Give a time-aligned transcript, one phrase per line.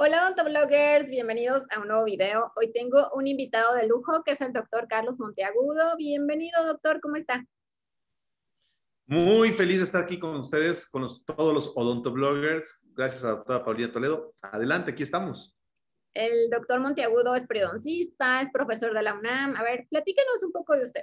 [0.00, 2.52] Hola odontobloggers, bienvenidos a un nuevo video.
[2.54, 5.96] Hoy tengo un invitado de lujo que es el doctor Carlos Monteagudo.
[5.96, 7.44] Bienvenido doctor, ¿cómo está?
[9.06, 12.80] Muy feliz de estar aquí con ustedes, con todos los odontobloggers.
[12.94, 14.36] Gracias a la doctora Paulina Toledo.
[14.40, 15.58] Adelante, aquí estamos.
[16.14, 19.56] El doctor Monteagudo es periodoncista, es profesor de la UNAM.
[19.56, 21.02] A ver, platíquenos un poco de usted.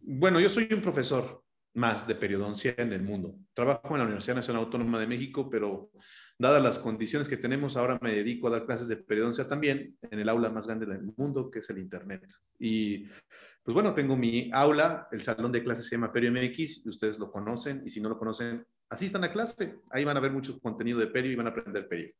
[0.00, 1.41] Bueno, yo soy un profesor
[1.74, 3.34] más de periodoncia en el mundo.
[3.54, 5.90] Trabajo en la Universidad Nacional Autónoma de México, pero
[6.38, 10.18] dadas las condiciones que tenemos, ahora me dedico a dar clases de periodoncia también en
[10.18, 12.26] el aula más grande del mundo, que es el Internet.
[12.58, 13.06] Y
[13.62, 17.30] pues bueno, tengo mi aula, el salón de clases se llama PerioMX, y ustedes lo
[17.30, 19.78] conocen, y si no lo conocen, asistan a clase.
[19.90, 22.12] Ahí van a ver mucho contenido de perio y van a aprender perio.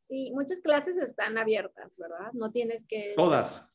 [0.00, 2.32] Sí, muchas clases están abiertas, ¿verdad?
[2.32, 3.12] No tienes que...
[3.16, 3.70] Todas.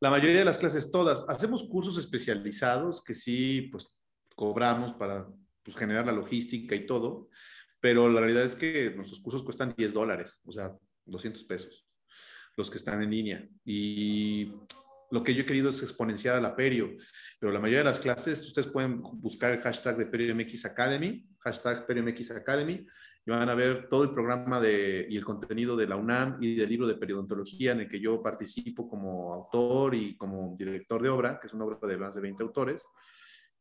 [0.00, 1.24] La mayoría de las clases, todas.
[1.28, 3.94] Hacemos cursos especializados que sí, pues
[4.40, 5.28] cobramos para
[5.62, 7.28] pues, generar la logística y todo,
[7.78, 11.86] pero la realidad es que nuestros cursos cuestan 10 dólares, o sea, 200 pesos,
[12.56, 13.46] los que están en línea.
[13.66, 14.50] Y
[15.10, 16.96] lo que yo he querido es exponenciar a la Perio,
[17.38, 21.86] pero la mayoría de las clases, ustedes pueden buscar el hashtag de PerioMX Academy, hashtag
[21.86, 22.86] PerioMX Academy,
[23.26, 26.54] y van a ver todo el programa de, y el contenido de la UNAM y
[26.54, 31.10] del libro de periodontología en el que yo participo como autor y como director de
[31.10, 32.86] obra, que es una obra de más de 20 autores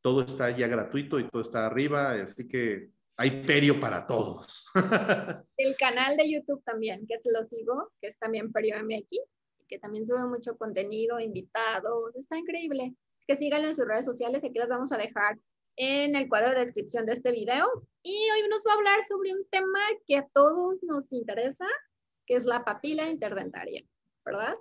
[0.02, 4.70] todo está ya gratuito y todo está arriba, así que hay perio para todos.
[5.58, 9.78] El canal de YouTube también, que se lo sigo, que es también Perio MX, que
[9.78, 12.96] también sube mucho contenido, invitados, está increíble.
[13.28, 15.38] que síganlo en sus redes sociales, aquí las vamos a dejar
[15.76, 17.68] en el cuadro de descripción de este video.
[18.02, 21.68] Y hoy nos va a hablar sobre un tema que a todos nos interesa,
[22.26, 23.84] que es la papila interdentaria,
[24.26, 24.56] ¿verdad?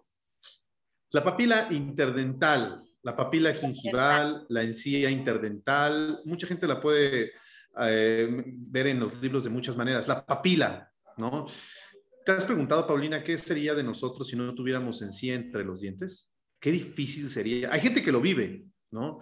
[1.12, 7.33] La papila interdental la papila gingival, la encía interdental, mucha gente la puede
[7.81, 10.06] eh, ver en los libros de muchas maneras.
[10.06, 11.47] La papila, ¿no?
[12.23, 16.31] ¿Te has preguntado, Paulina, qué sería de nosotros si no tuviéramos encía entre los dientes?
[16.61, 17.73] Qué difícil sería.
[17.73, 19.21] Hay gente que lo vive, ¿no?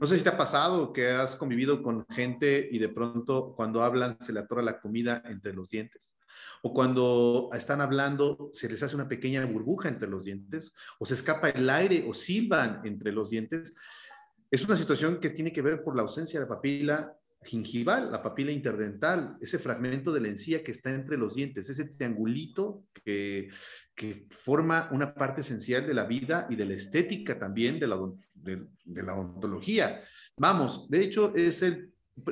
[0.00, 3.82] No sé si te ha pasado que has convivido con gente y de pronto cuando
[3.82, 6.16] hablan se le atora la comida entre los dientes
[6.62, 11.14] o cuando están hablando se les hace una pequeña burbuja entre los dientes, o se
[11.14, 13.74] escapa el aire o silban entre los dientes.
[14.50, 17.16] Es una situación que tiene que ver por la ausencia de papila
[17.46, 21.84] gingival, la papila interdental, ese fragmento de la encía que está entre los dientes, ese
[21.84, 23.48] triangulito que,
[24.28, 27.98] forma una parte esencial de la vida y de la estética también de la,
[28.34, 28.66] de,
[29.10, 30.02] odontología.
[30.36, 31.64] Vamos, de hecho es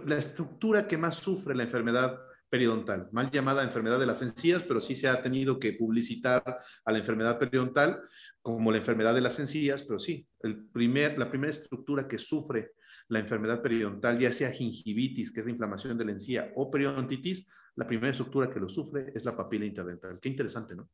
[0.04, 4.80] la estructura que más sufre la enfermedad periodontal, mal llamada enfermedad de las encías, pero
[4.80, 8.00] sí se ha tenido que publicitar a la enfermedad periodontal
[8.42, 12.72] como la enfermedad de las encías, pero sí, el primer, la primera estructura que sufre
[13.08, 17.46] la enfermedad periodontal, ya sea gingivitis, que es la inflamación de la encía, o periodontitis,
[17.76, 20.18] la primera estructura que lo sufre es la papila interdental.
[20.20, 20.88] Qué interesante, ¿no?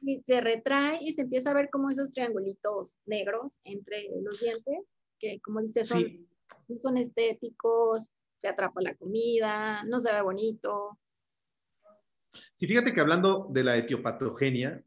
[0.00, 4.86] Sí, se retrae y se empieza a ver como esos triangulitos negros entre los dientes,
[5.18, 6.04] que como dices, son,
[6.80, 8.10] son estéticos,
[8.40, 10.98] se atrapa la comida, no se ve bonito.
[12.54, 14.82] Sí, fíjate que hablando de la etiopatogenia,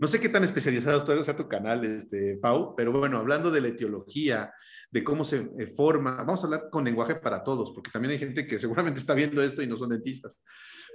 [0.00, 3.68] no sé qué tan especializado sea tu canal, este, Pau, pero bueno, hablando de la
[3.68, 4.52] etiología,
[4.90, 8.18] de cómo se eh, forma, vamos a hablar con lenguaje para todos, porque también hay
[8.18, 10.38] gente que seguramente está viendo esto y no son dentistas,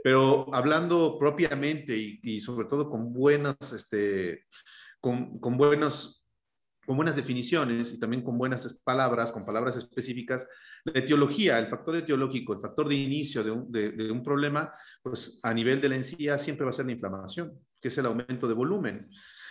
[0.03, 4.45] pero hablando propiamente y, sobre todo con buenas, este,
[5.01, 6.23] con, con, buenos,
[6.85, 10.47] con buenas definiciones y también con buenas palabras, con palabras específicas,
[10.85, 15.40] la etiología, el factor etiológico, el factor de inicio de un, de, un, problema, pues
[15.44, 18.47] a nivel de la encía siempre va a ser la inflamación, que es el aumento
[18.47, 19.09] de volumen.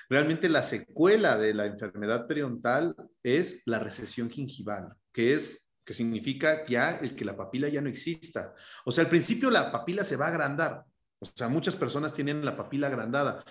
[0.08, 6.66] Realmente la secuela de la enfermedad periodontal es la recesión gingival, que es que significa
[6.66, 8.54] ya el que la papila ya no exista.
[8.84, 10.84] O sea, al principio la papila se va a agrandar.
[11.18, 13.42] O sea, muchas personas tienen la papila agrandada.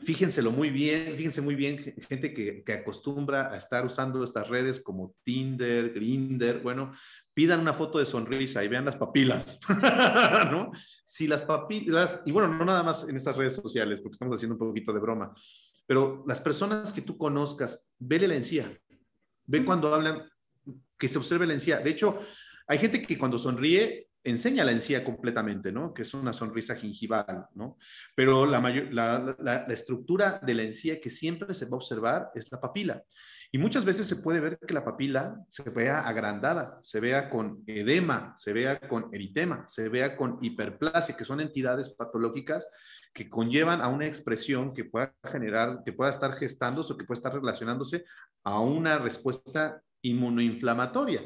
[0.00, 4.80] Fíjenselo muy bien, fíjense muy bien, gente que, que, acostumbra a estar usando estas redes
[4.80, 6.92] como Tinder, Grinder, bueno,
[7.32, 9.58] pidan una foto de sonrisa y vean las papilas,
[10.50, 10.70] ¿no?
[11.04, 14.54] Si las papilas, y bueno, no nada más en estas redes sociales, porque estamos haciendo
[14.54, 15.32] un poquito de broma,
[15.86, 18.78] pero las personas que tú conozcas, vele la encía,
[19.46, 20.28] ve cuando hablan,
[20.98, 21.78] que se observe la encía.
[21.78, 22.18] De hecho,
[22.66, 25.92] hay gente que cuando sonríe enseña la encía completamente, ¿no?
[25.92, 27.78] Que es una sonrisa gingival, ¿no?
[28.14, 32.30] Pero la, mayor, la, la, estructura de la encía que siempre se va a observar
[32.34, 33.02] es la papila.
[33.50, 37.62] Y muchas veces se puede ver que la papila se vea agrandada, se vea con
[37.66, 42.68] edema, se vea con eritema, se vea con hiperplasia, que son entidades patológicas
[43.14, 47.18] que conllevan a una expresión que pueda generar, que pueda estar gestándose o que pueda
[47.18, 48.04] estar relacionándose
[48.44, 51.22] a una respuesta inmunoinflamatoria.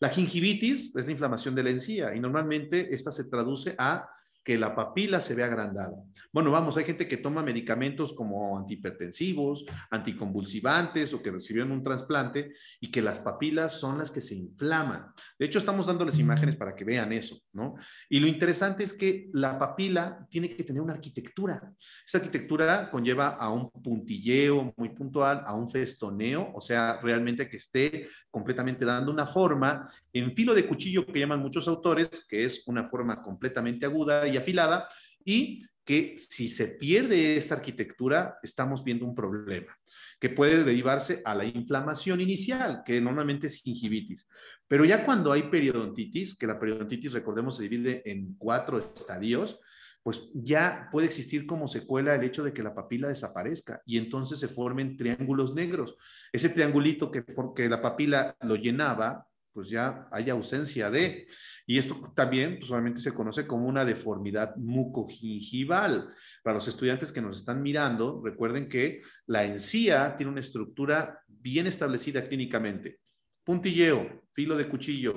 [0.00, 4.08] La gingivitis es la inflamación de la encía y normalmente esta se traduce a
[4.42, 5.96] que la papila se ve agrandada.
[6.32, 12.54] Bueno, vamos, hay gente que toma medicamentos como antihipertensivos, anticonvulsivantes o que recibieron un trasplante
[12.80, 15.12] y que las papilas son las que se inflaman.
[15.38, 17.74] De hecho, estamos dándoles imágenes para que vean eso, ¿no?
[18.08, 21.72] Y lo interesante es que la papila tiene que tener una arquitectura.
[22.06, 27.56] Esa arquitectura conlleva a un puntilleo muy puntual, a un festoneo, o sea, realmente que
[27.56, 32.62] esté completamente dando una forma en filo de cuchillo que llaman muchos autores, que es
[32.66, 34.88] una forma completamente aguda y afilada,
[35.24, 39.76] y que si se pierde esa arquitectura, estamos viendo un problema
[40.20, 44.28] que puede derivarse a la inflamación inicial, que normalmente es gingivitis.
[44.68, 49.58] Pero ya cuando hay periodontitis, que la periodontitis, recordemos, se divide en cuatro estadios,
[50.02, 54.38] pues ya puede existir como secuela el hecho de que la papila desaparezca y entonces
[54.38, 55.96] se formen triángulos negros.
[56.32, 57.24] Ese triangulito que,
[57.54, 61.26] que la papila lo llenaba, pues ya hay ausencia de.
[61.66, 66.14] Y esto también pues, solamente se conoce como una deformidad mucogingival.
[66.42, 71.66] Para los estudiantes que nos están mirando, recuerden que la encía tiene una estructura bien
[71.66, 73.00] establecida clínicamente.
[73.44, 75.14] Puntilleo, filo de cuchillo,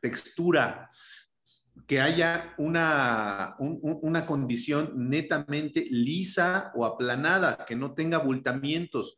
[0.00, 0.90] textura,
[1.86, 9.16] que haya una, una condición netamente lisa o aplanada, que no tenga abultamientos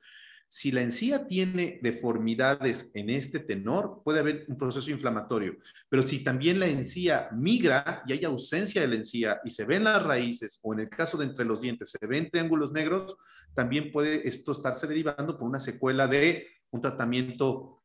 [0.53, 5.57] si la encía tiene deformidades en este tenor, puede haber un proceso inflamatorio.
[5.89, 9.85] Pero si también la encía migra y hay ausencia de la encía y se ven
[9.85, 13.17] las raíces, o en el caso de entre los dientes, se ven triángulos negros,
[13.55, 17.85] también puede esto estarse derivando por una secuela de un tratamiento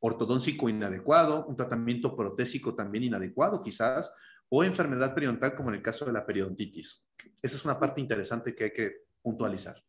[0.00, 4.12] ortodóntico inadecuado, un tratamiento protésico también inadecuado quizás,
[4.48, 7.06] o enfermedad periodontal como en el caso de la periodontitis.
[7.40, 8.92] Esa es una parte interesante que hay que
[9.22, 9.80] puntualizar.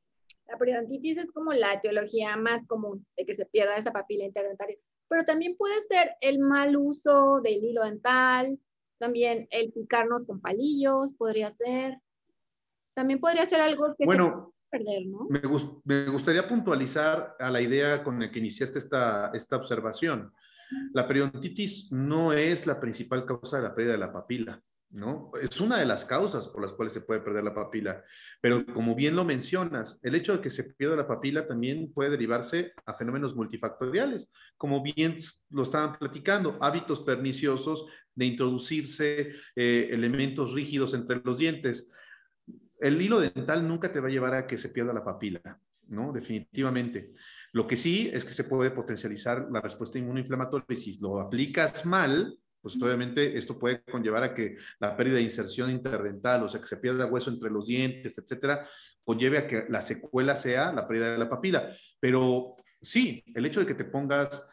[0.47, 4.77] La periodontitis es como la etiología más común de que se pierda esa papila interdentaria,
[5.07, 8.59] pero también puede ser el mal uso del hilo dental,
[8.97, 12.00] también el picarnos con palillos, podría ser.
[12.94, 15.27] También podría ser algo que bueno, se puede perder, ¿no?
[15.30, 15.42] Me,
[15.83, 20.31] me, gustaría puntualizar a la idea con la que iniciaste esta, esta observación.
[20.94, 24.63] La periodontitis no es la principal causa de la pérdida de la papila.
[24.91, 25.31] ¿No?
[25.41, 28.03] Es una de las causas por las cuales se puede perder la papila.
[28.41, 32.11] Pero como bien lo mencionas, el hecho de que se pierda la papila también puede
[32.11, 35.17] derivarse a fenómenos multifactoriales, como bien
[35.49, 41.91] lo estaban platicando, hábitos perniciosos de introducirse eh, elementos rígidos entre los dientes.
[42.79, 46.13] El hilo dental nunca te va a llevar a que se pierda la papila, ¿no?
[46.13, 47.11] Definitivamente.
[47.51, 51.85] Lo que sí es que se puede potencializar la respuesta inmunoinflamatoria y si lo aplicas
[51.85, 56.59] mal, pues obviamente esto puede conllevar a que la pérdida de inserción interdental, o sea,
[56.59, 58.67] que se pierda hueso entre los dientes, etcétera,
[59.06, 61.69] conlleve a que la secuela sea la pérdida de la papila.
[62.00, 64.50] Pero sí, el hecho de que te pongas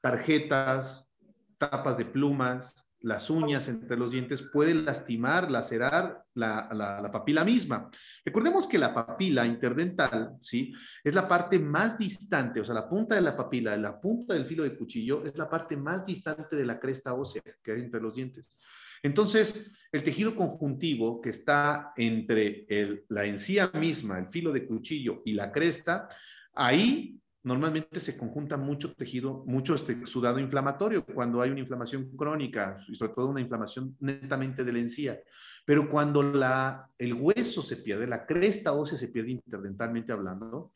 [0.00, 1.14] tarjetas,
[1.58, 7.90] tapas de plumas, las uñas entre los dientes pueden lastimar, lacerar la, papila misma.
[8.24, 10.72] Recordemos que la papila interdental, ¿sí?
[11.02, 14.44] Es la parte más distante, o sea, la punta de la papila, la punta del
[14.44, 18.00] filo de cuchillo, es la parte más distante de la cresta ósea que hay entre
[18.00, 18.58] los dientes.
[19.02, 22.66] Entonces, el tejido conjuntivo que está entre
[23.08, 26.08] la encía misma, el filo de cuchillo y la cresta,
[26.54, 32.78] ahí normalmente se conjunta mucho tejido, mucho este sudado inflamatorio cuando hay una inflamación crónica
[32.88, 35.20] y sobre todo una inflamación netamente de la encía.
[35.64, 36.20] Pero cuando
[36.98, 40.72] el hueso se pierde, la cresta ósea se pierde interdentalmente hablando,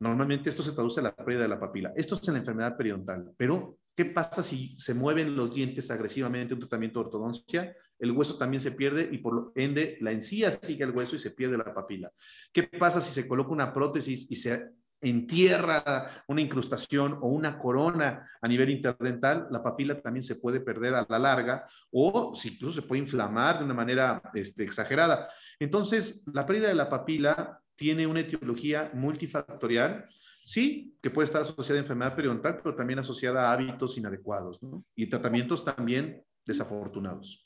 [0.00, 1.92] normalmente esto se traduce a la pérdida de la papila.
[1.96, 3.32] Esto es en la enfermedad periodontal.
[3.36, 7.76] Pero, ¿qué pasa si se mueven los dientes agresivamente un tratamiento de ortodoncia?
[7.98, 11.30] El hueso también se pierde y por ende la encía sigue el hueso y se
[11.30, 12.12] pierde la papila.
[12.52, 14.70] ¿Qué pasa si se coloca una prótesis y se
[15.08, 20.94] entierra una incrustación o una corona a nivel interdental, la papila también se puede perder
[20.94, 25.28] a la larga o incluso se puede inflamar de una manera este, exagerada.
[25.58, 30.06] Entonces, la pérdida de la papila tiene una etiología multifactorial,
[30.44, 34.58] sí, que puede estar asociada a enfermedad periodontal, pero también asociada a hábitos inadecuados
[34.94, 37.44] y tratamientos también desafortunados.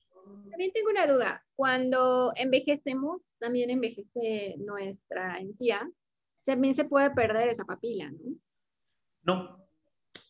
[0.50, 1.44] También tengo una duda.
[1.56, 5.90] Cuando envejecemos, también envejece nuestra encía
[6.44, 8.36] también se puede perder esa papila, ¿no?
[9.22, 9.68] No,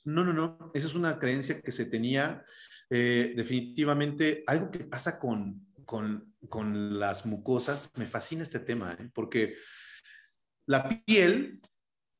[0.05, 0.71] no, no, no.
[0.75, 2.45] Esa es una creencia que se tenía.
[2.89, 9.09] Eh, definitivamente, algo que pasa con, con, con, las mucosas, me fascina este tema, ¿eh?
[9.15, 9.55] porque
[10.67, 11.61] la piel,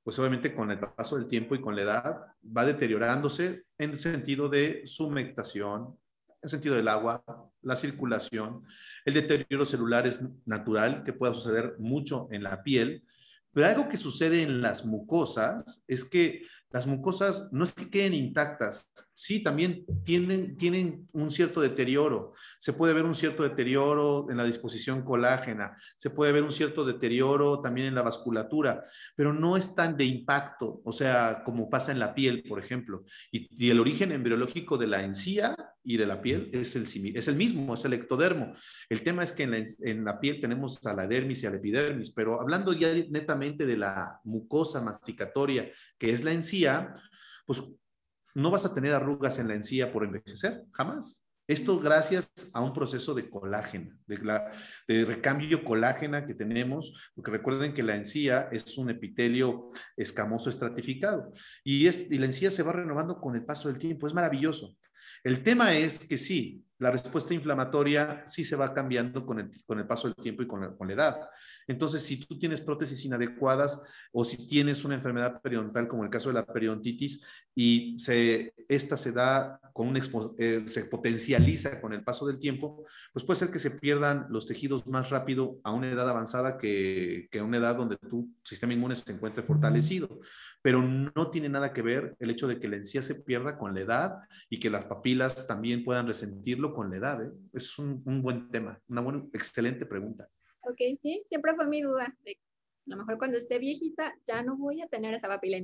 [0.03, 3.97] pues obviamente con el paso del tiempo y con la edad, va deteriorándose en el
[3.97, 7.25] sentido de su humectación, en el sentido del agua,
[7.63, 8.65] la circulación.
[9.05, 13.05] El deterioro celular es natural, que pueda suceder mucho en la piel,
[13.53, 16.43] pero algo que sucede en las mucosas es que
[16.73, 22.33] las mucosas no es que queden intactas, sí, también tienen, tienen un cierto deterioro.
[22.61, 26.85] Se puede ver un cierto deterioro en la disposición colágena, se puede ver un cierto
[26.85, 28.85] deterioro también en la vasculatura,
[29.17, 33.05] pero no es tan de impacto, o sea, como pasa en la piel, por ejemplo.
[33.33, 37.29] Y, y el origen embriológico de la encía y de la piel es el, es
[37.29, 38.53] el mismo, es el ectodermo.
[38.89, 41.51] El tema es que en la, en la piel tenemos a la dermis y a
[41.51, 46.93] la epidermis, pero hablando ya netamente de la mucosa masticatoria, que es la encía,
[47.47, 47.63] pues
[48.35, 51.27] no vas a tener arrugas en la encía por envejecer, jamás.
[51.51, 54.53] Esto gracias a un proceso de colágeno, de, la,
[54.87, 61.33] de, recambio colágena que tenemos, porque recuerden que la encía es un epitelio escamoso estratificado
[61.65, 64.77] y, es, y la encía se va renovando con el paso del tiempo, es maravilloso.
[65.23, 69.79] El tema es que sí, la respuesta inflamatoria sí se va cambiando con el, con
[69.79, 71.29] el paso del tiempo y con la, con la, edad.
[71.69, 76.31] Entonces, si tú tienes prótesis inadecuadas o si tienes una enfermedad periodontal, como el caso
[76.31, 77.23] de la periodontitis,
[77.55, 80.01] y se, esta se da con un
[80.39, 84.47] eh, se potencializa con el paso del tiempo, pues puede ser que se pierdan los
[84.47, 88.73] tejidos más rápido a una edad avanzada que, que a una edad donde tu sistema
[88.73, 90.21] inmune se encuentre fortalecido
[90.63, 93.75] pero no tiene nada que ver el hecho de que la encía se pierda con
[93.75, 97.25] la edad y que las papilas también puedan resentirlo con la edad.
[97.25, 97.31] ¿eh?
[97.53, 100.29] Es un, buen tema, una buena, excelente pregunta.
[100.61, 102.15] Ok, sí, siempre fue mi duda.
[102.25, 102.33] De,
[102.87, 105.57] a lo mejor cuando esté viejita ya no voy a tener esa papila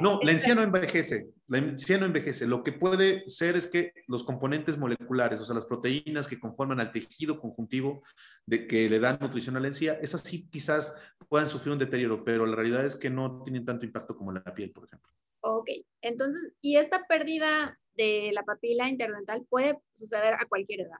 [0.00, 2.46] No, la encía no envejece, la encía no envejece.
[2.46, 6.80] Lo que puede ser es que los componentes moleculares, o sea, las proteínas que conforman
[6.80, 8.02] al tejido conjuntivo
[8.46, 10.96] de que le dan nutrición a la encía, esas sí quizás
[11.28, 14.42] puedan sufrir un deterioro, pero la realidad es que no tienen tanto impacto como la
[14.54, 15.10] piel, por ejemplo.
[15.40, 15.70] Ok,
[16.02, 20.98] entonces, ¿y esta pérdida de la papila interdental puede suceder a cualquier edad?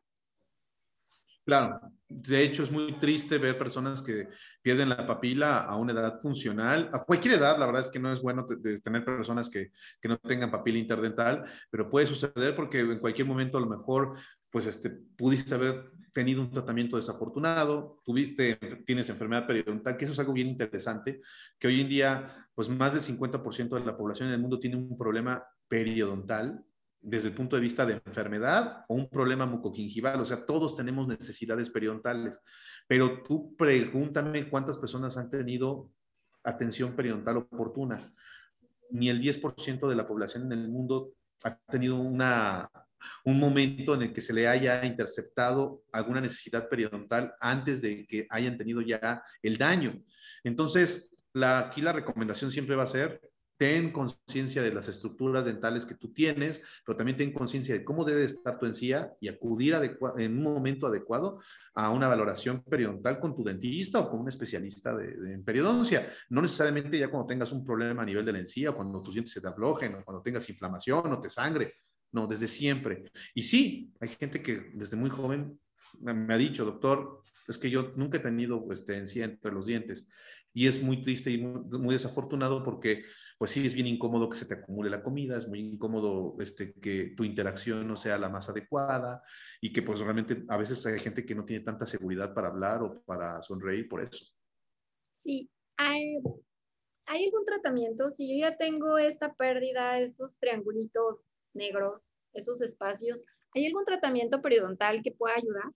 [1.49, 4.29] Claro, de hecho es muy triste ver personas que
[4.61, 8.13] pierden la papila a una edad funcional, a cualquier edad, la verdad es que no
[8.13, 9.73] es bueno tener personas que,
[10.05, 14.19] no tengan papila interdental, pero puede suceder porque en cualquier momento a lo mejor
[14.51, 20.19] pues este, pudiste haber tenido un tratamiento desafortunado, tuviste, tienes enfermedad periodontal, que eso es
[20.19, 21.23] algo bien interesante,
[21.59, 24.77] que hoy en día pues más del 50% de la población en el mundo tiene
[24.77, 26.63] un problema periodontal,
[27.09, 30.21] desde el punto de vista de enfermedad o un problema mucogingival.
[30.21, 32.41] O sea, todos tenemos necesidades periodontales,
[32.87, 35.91] pero tú pregúntame cuántas personas han tenido
[36.45, 38.13] atención periodontal oportuna.
[38.91, 41.13] Ni el 10% de la población en el mundo
[41.45, 42.71] ha tenido una,
[43.25, 48.27] un momento en el que se le haya interceptado alguna necesidad periodontal antes de que
[48.29, 49.99] hayan tenido ya el daño.
[50.45, 51.11] Entonces,
[51.43, 53.21] aquí la recomendación siempre va a ser
[53.59, 58.05] ten conciencia de las estructuras dentales que tú tienes, pero también ten conciencia de cómo
[58.05, 59.75] debe estar tu encía y acudir
[60.17, 61.41] en un momento adecuado
[61.75, 66.09] a una valoración periodontal con tu dentista o con un especialista de, en periodoncia.
[66.31, 69.15] No necesariamente ya cuando tengas un problema a nivel de la encía, o cuando tus
[69.15, 71.75] dientes se te aflojen, o cuando tengas inflamación o te sangre.
[72.13, 73.11] No, desde siempre.
[73.35, 75.61] Y sí, hay gente que desde muy joven
[76.01, 80.09] me ha dicho, doctor, es que yo nunca he tenido este, encía entre los dientes
[80.59, 83.05] y es muy triste y muy, desafortunado porque
[83.39, 86.73] pues sí es bien incómodo que se te acumule la comida, es muy incómodo este,
[86.73, 89.23] que tu interacción no sea la más adecuada
[89.61, 92.83] y que pues realmente a veces hay gente que no tiene tanta seguridad para hablar
[92.83, 94.25] o para sonreír por eso.
[95.17, 96.17] Sí, hay,
[97.07, 98.11] ¿hay algún tratamiento?
[98.11, 103.23] Si yo ya tengo esta pérdida, estos triangulitos negros, esos espacios,
[103.55, 105.71] ¿hay algún tratamiento periodontal que pueda ayudar?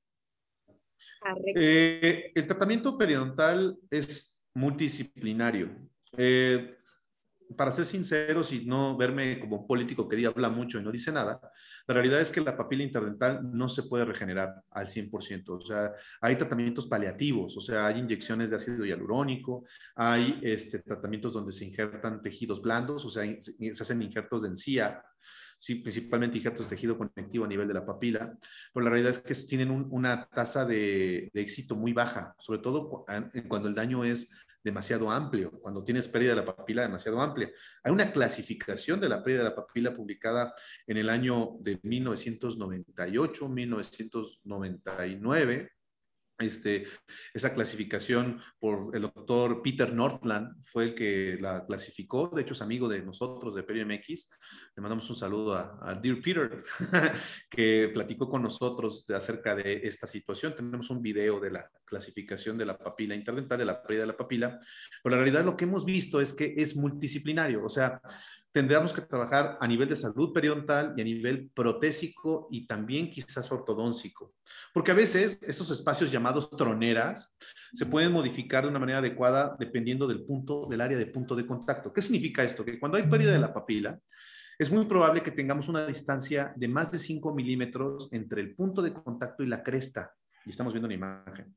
[1.55, 5.71] Eh, el tratamiento periodontal es multidisciplinario.
[6.17, 6.77] Eh,
[7.57, 11.13] para ser sinceros y no verme como un político que habla mucho y no dice
[11.13, 11.41] nada,
[11.87, 15.49] la realidad es que la papila interdental no se puede regenerar al 100%.
[15.49, 21.33] O sea, hay tratamientos paliativos, o sea, hay inyecciones de ácido hialurónico, hay este, tratamientos
[21.33, 25.03] donde se injertan tejidos blandos, o sea, se hacen injertos de encía,
[25.63, 28.37] sí, principalmente injertos de tejido conectivo a nivel de la papila,
[28.75, 33.05] pero la realidad es que tienen una tasa de, de éxito muy baja, sobre todo
[33.47, 34.33] cuando el daño es
[34.65, 37.49] demasiado amplio, cuando tienes pérdida de la papila demasiado amplia.
[37.85, 40.53] Hay una clasificación de la pérdida de la papila publicada
[40.85, 45.71] en el año de 1998, 1999,
[46.43, 46.87] este,
[47.33, 52.63] esa clasificación por el doctor Peter Nordland fue el que la clasificó, de hecho es
[52.63, 54.29] amigo de nosotros de Perio MX.
[54.77, 56.63] Le mandamos un saludo a, Dear Peter,
[57.51, 60.55] que platicó con nosotros acerca de esta situación.
[60.55, 64.17] Tenemos un video de la clasificación de la papila interdental, de la pérdida de la
[64.17, 64.61] papila,
[65.03, 68.01] pero la realidad lo que hemos visto es que es multidisciplinario, o sea,
[68.53, 73.51] tendríamos que trabajar a nivel de salud periodontal y a nivel protésico y también quizás
[73.51, 74.35] ortodóntico.
[74.75, 77.37] Porque a veces esos espacios llamados troneras
[77.73, 81.47] se pueden modificar de una manera adecuada dependiendo del punto, del área de punto de
[81.47, 81.93] contacto.
[81.93, 82.65] ¿Qué significa esto?
[82.65, 83.99] Que cuando hay pérdida de la papila,
[84.59, 88.83] es muy probable que tengamos una distancia de más de 5 milímetros entre el punto
[88.83, 90.13] de contacto y la cresta.
[90.45, 91.55] Y estamos viendo una imagen.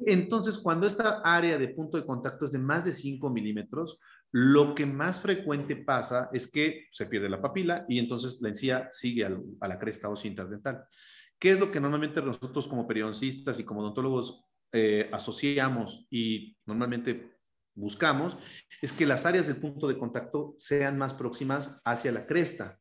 [0.00, 3.98] Entonces, cuando esta área de punto de contacto es de más de 5 milímetros,
[4.32, 8.88] lo que más frecuente pasa es que se pierde la papila y entonces la encía
[8.90, 10.84] sigue a la cresta ósea interdental.
[11.38, 17.38] ¿Qué es lo que normalmente nosotros como periodoncistas y como odontólogos eh, asociamos y normalmente
[17.74, 18.36] buscamos?
[18.82, 22.78] Es que las áreas del punto de contacto sean más próximas hacia la cresta.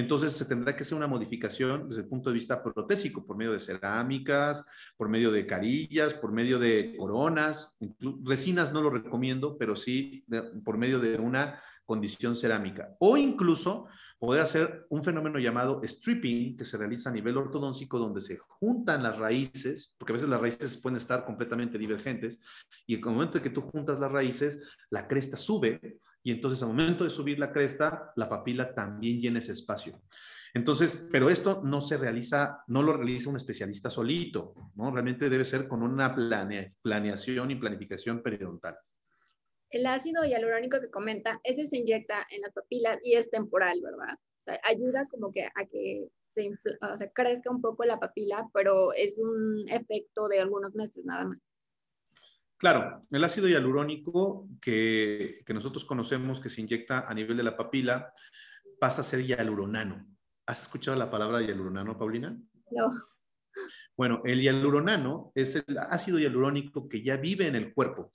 [0.00, 3.52] Entonces se tendrá que hacer una modificación desde el punto de vista protésico, por medio
[3.52, 4.64] de cerámicas,
[4.96, 7.76] por medio de carillas, por medio de coronas.
[8.24, 10.24] Resinas no lo recomiendo, pero sí
[10.64, 12.96] por medio de una condición cerámica.
[12.98, 13.88] O incluso
[14.18, 19.02] poder hacer un fenómeno llamado stripping, que se realiza a nivel ortodóntico, donde se juntan
[19.02, 22.38] las raíces, porque a veces las raíces pueden estar completamente divergentes,
[22.86, 26.62] y en el momento en que tú juntas las raíces, la cresta sube, y entonces
[26.62, 30.00] al momento de subir la cresta, la papila también llena ese espacio.
[30.52, 34.90] Entonces, pero esto no se realiza, no lo realiza un especialista solito, ¿no?
[34.90, 36.14] Realmente debe ser con una
[36.82, 38.76] planeación y planificación periodontal.
[39.70, 44.14] El ácido hialurónico que comenta, ese se inyecta en las papilas y es temporal, ¿verdad?
[44.14, 46.50] O sea, ayuda como que a que se
[46.96, 51.52] sea, crezca un poco la papila, pero es un efecto de algunos meses nada más.
[52.60, 58.12] Claro, el ácido hialurónico que, nosotros conocemos que se inyecta a nivel de la papila
[58.78, 60.06] pasa a ser hialuronano.
[60.44, 62.38] ¿Has escuchado la palabra hialuronano, Paulina?
[62.70, 62.90] No.
[63.96, 68.12] Bueno, el hialuronano es el ácido hialurónico que ya vive en el cuerpo,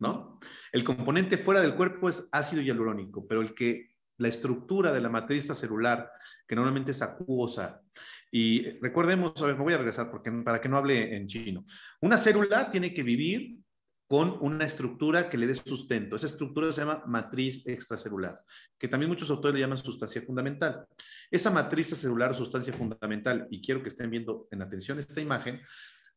[0.00, 0.40] ¿no?
[0.72, 5.08] El componente fuera del cuerpo es ácido hialurónico, pero el que la estructura de la
[5.08, 6.10] matriz celular,
[6.44, 7.82] que normalmente es acuosa,
[8.30, 11.64] y recordemos, a ver, me voy a regresar porque, para que no hable en chino.
[12.00, 13.58] Una célula tiene que vivir
[14.06, 16.16] con una estructura que le dé sustento.
[16.16, 18.42] Esa estructura se llama matriz extracelular,
[18.76, 20.84] que también muchos autores le llaman sustancia fundamental.
[21.30, 25.60] Esa matriz celular sustancia fundamental, y quiero que estén viendo en atención esta imagen,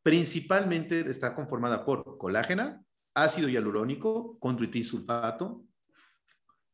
[0.01, 4.39] principalmente está conformada por colágena, ácido hialurónico,
[4.83, 5.63] sulfato,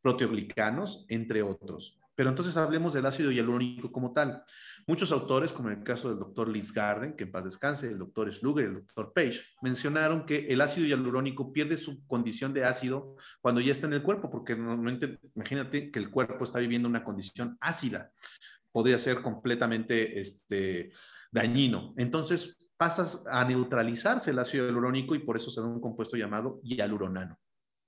[0.02, 2.00] proteoglicanos, entre otros.
[2.16, 4.44] Pero entonces hablemos del ácido hialurónico como tal.
[4.90, 8.00] Muchos autores, como en el caso del doctor Liz Garden, que en paz descanse, el
[8.00, 13.16] doctor Sluger, el doctor Page, mencionaron que el ácido hialurónico pierde su condición de ácido
[13.40, 17.04] cuando ya está en el cuerpo, porque normalmente, imagínate que el cuerpo está viviendo una
[17.04, 18.10] condición ácida,
[18.72, 20.92] podría ser completamente este,
[21.32, 21.94] dañino.
[21.96, 26.60] Entonces pasas a neutralizarse el ácido hialurónico y por eso se da un compuesto llamado
[26.64, 27.38] hialuronano.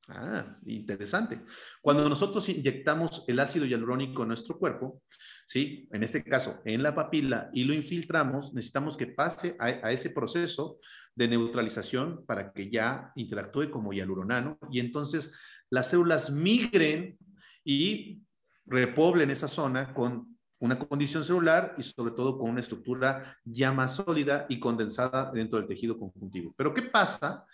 [0.07, 1.41] Ah, interesante.
[1.79, 5.01] Cuando nosotros inyectamos el ácido hialurónico en nuestro cuerpo,
[5.45, 5.87] ¿sí?
[5.91, 10.79] En este caso, en la papila y lo infiltramos, necesitamos que pase a, ese proceso
[11.15, 15.33] de neutralización para que ya interactúe como hialuronano y entonces
[15.69, 17.17] las células migren
[17.63, 18.21] y
[18.65, 23.95] repoblen esa zona con una condición celular y sobre todo con una estructura ya más
[23.95, 26.53] sólida y condensada dentro del tejido conjuntivo.
[26.57, 27.45] Pero ¿qué pasa?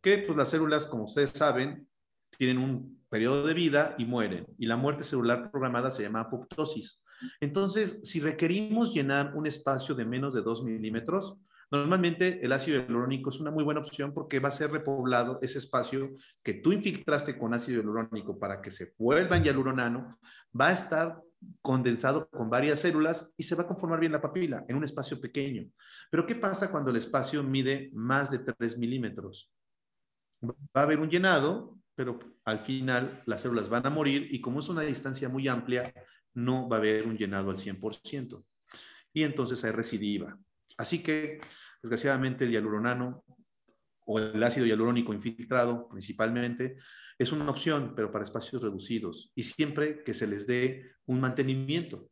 [0.00, 1.86] Que pues, las células, como ustedes saben,
[2.36, 4.46] tienen un periodo de vida y mueren.
[4.58, 7.02] Y la muerte celular programada se llama apoptosis.
[7.40, 11.36] Entonces, si requerimos llenar un espacio de menos de 2 milímetros,
[11.70, 15.58] normalmente el ácido hialurónico es una muy buena opción porque va a ser repoblado ese
[15.58, 16.10] espacio
[16.42, 20.18] que tú infiltraste con ácido hialurónico para que se vuelva en hialuronano,
[20.58, 21.20] va a estar
[21.60, 25.20] condensado con varias células y se va a conformar bien la papila en un espacio
[25.20, 25.68] pequeño.
[26.10, 29.50] Pero ¿qué pasa cuando el espacio mide más de 3 milímetros?
[30.42, 34.60] Va a haber un llenado, pero al final las células van a morir y como
[34.60, 35.92] es una distancia muy amplia,
[36.34, 38.44] no va a haber un llenado al 100%.
[39.12, 40.36] Y entonces hay recidiva.
[40.76, 41.40] Así que,
[41.82, 43.24] desgraciadamente, el hialuronano
[44.06, 46.76] o el ácido hialurónico infiltrado principalmente
[47.18, 52.10] es una opción, pero para espacios reducidos y siempre que se les dé un mantenimiento.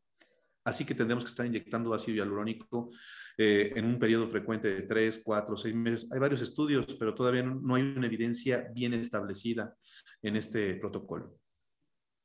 [0.64, 2.90] Así que tendremos que estar inyectando ácido hialurónico
[3.36, 6.12] eh, en un periodo frecuente de 3, 4, 6 meses.
[6.12, 9.74] Hay varios estudios, pero todavía no hay una evidencia bien establecida
[10.22, 11.38] en este protocolo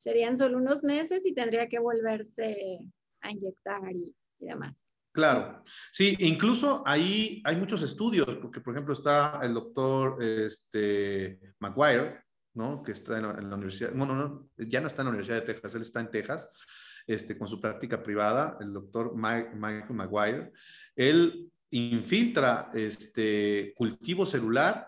[0.08, 2.80] serían solo unos meses y tendría que volverse
[3.21, 4.73] a inyectar y, demás.
[5.12, 12.21] Claro, sí, incluso ahí hay muchos estudios, porque por ejemplo está el doctor este, McGuire,
[12.54, 12.84] ¿no?
[12.84, 15.73] Que está en la, universidad, no, no, ya no está en la Universidad de Texas,
[15.73, 16.52] él está en Texas,
[17.08, 20.52] este, con su práctica privada, el doctor Mike, Michael McGuire.
[20.96, 24.88] Él infiltra este cultivo celular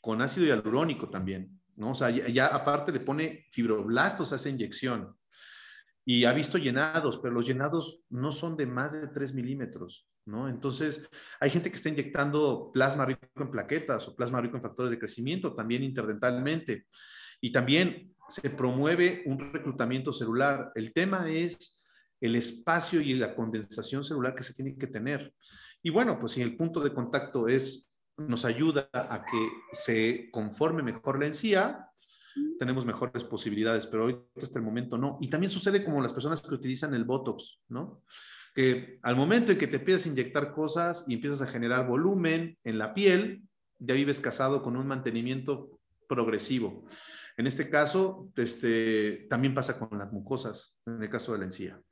[0.00, 1.60] con ácido hialurónico también.
[1.76, 1.90] ¿no?
[1.90, 5.14] O sea, ya, aparte le pone fibroblastos a esa inyección.
[6.02, 10.48] y ha visto llenados, pero los llenados no son de más de 3 milímetros, ¿no?
[10.48, 14.90] Entonces, hay gente que está inyectando plasma rico en plaquetas o plasma rico en factores
[14.90, 16.86] de crecimiento, también interdentalmente.
[17.40, 20.70] Y también se promueve un reclutamiento celular.
[20.74, 21.84] El tema es
[22.20, 25.34] el espacio y la condensación celular que se tiene que tener.
[25.82, 30.82] Y bueno, pues si el punto de contacto es, nos ayuda a que se conforme
[30.82, 31.86] mejor la encía,
[32.58, 35.18] tenemos mejores posibilidades, pero hoy hasta el momento no.
[35.20, 38.02] Y también sucede como las personas que utilizan el Botox, ¿no?
[38.54, 42.58] Que al momento en que te empiezas a inyectar cosas y empiezas a generar volumen
[42.64, 43.42] en la piel,
[43.78, 46.84] ya vives casado con un mantenimiento progresivo.
[47.40, 51.82] En este caso, este, también pasa con las mucosas, en el caso de la encía.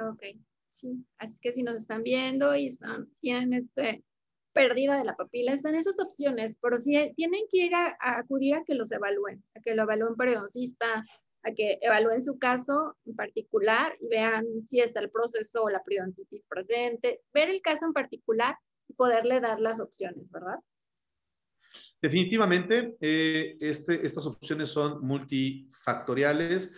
[0.00, 0.22] Ok,
[0.70, 1.04] sí.
[1.18, 4.04] Así que si nos están viendo y están, tienen este,
[4.52, 8.62] pérdida de la papila, están esas opciones, pero si tienen que ir a, acudir a
[8.64, 11.04] que los evalúen, a que lo evalúen periodoncista,
[11.42, 15.82] a que evalúen su caso en particular y vean si está el proceso o la
[15.82, 20.60] periodontitis presente, ver el caso en particular y poderle dar las opciones, ¿verdad?
[22.00, 26.74] Definitivamente, eh, este, estas opciones son multifactoriales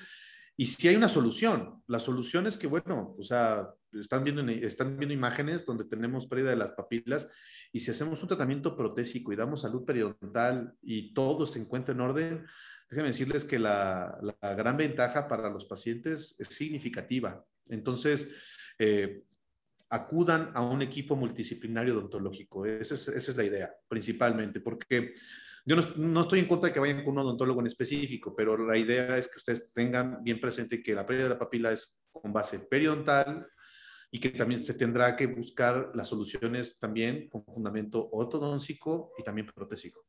[0.57, 1.83] y si hay una solución.
[1.87, 6.51] La solución es que, bueno, o sea, están viendo, están viendo imágenes donde tenemos pérdida
[6.51, 7.29] de las papilas
[7.73, 12.01] y si hacemos un tratamiento protésico y damos salud periodontal y todo se encuentra en
[12.01, 12.47] orden,
[12.89, 17.45] déjenme decirles que la, gran ventaja para los pacientes es significativa.
[17.69, 18.31] Entonces,
[18.79, 19.23] eh,
[19.95, 22.67] acudan a un equipo multidisciplinario odontológico.
[22.67, 25.15] Esa es, la idea, principalmente, porque
[25.65, 28.57] yo no, no, estoy en contra de que vayan con un odontólogo en específico, pero
[28.57, 32.03] la idea es que ustedes tengan bien presente que la pérdida de la papila es
[32.13, 33.47] con base periodontal,
[34.15, 39.49] y que también se tendrá que buscar las soluciones también con fundamento ortodóntico y también
[39.53, 40.07] protésico.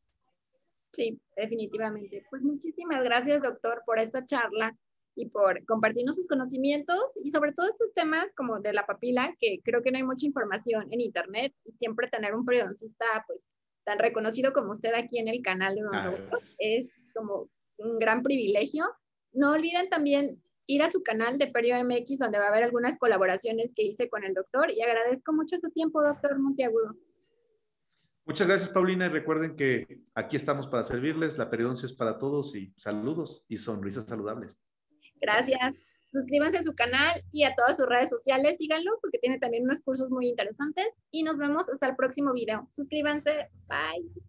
[0.94, 2.24] Sí, definitivamente.
[2.30, 4.78] Pues muchísimas gracias, doctor, por esta charla
[5.16, 9.60] y por compartirnos sus conocimientos y sobre todo estos temas como de la papila, que
[9.64, 13.48] creo que no hay mucha información en internet y siempre tener un periodoncista pues
[13.86, 18.86] tan reconocido como usted aquí en el canal de nosotros es como un gran privilegio.
[19.32, 22.98] No olviden también ir a su canal de Perio MX, donde va a haber algunas
[22.98, 26.96] colaboraciones que hice con el doctor y agradezco mucho su tiempo, doctor Monteagudo.
[28.26, 32.56] Muchas gracias, Paulina, y recuerden que aquí estamos para servirles, la periodoncia es para todos
[32.56, 34.58] y saludos y sonrisas saludables.
[35.26, 35.74] Gracias.
[36.12, 39.82] Suscríbanse a su canal y a todas sus redes sociales, síganlo porque tiene también unos
[39.82, 42.68] cursos muy interesantes y nos vemos hasta el próximo video.
[42.72, 44.26] Suscríbanse, bye.